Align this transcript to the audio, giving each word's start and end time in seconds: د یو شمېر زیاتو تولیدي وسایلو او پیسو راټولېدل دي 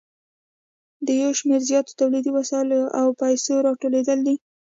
د 1.05 1.07
یو 1.21 1.31
شمېر 1.39 1.61
زیاتو 1.69 1.97
تولیدي 1.99 2.31
وسایلو 2.37 2.79
او 2.99 3.07
پیسو 3.21 3.53
راټولېدل 3.67 4.19
دي 4.27 4.35